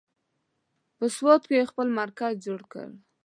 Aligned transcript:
په 0.97 1.05
سوات 1.15 1.41
کې 1.47 1.55
یې 1.59 1.69
خپل 1.71 1.87
مرکز 1.99 2.31
جوړ 2.45 2.61
کړ. 2.71 2.87